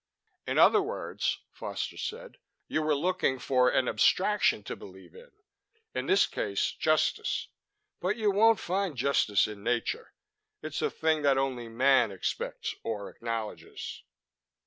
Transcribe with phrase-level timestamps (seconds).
[0.47, 5.29] "In other words," Foster said, "you were looking for an abstraction to believe in
[5.93, 7.49] in this case, Justice.
[7.99, 10.15] But you won't find justice in nature.
[10.63, 14.01] It's a thing that only man expects or acknowledges."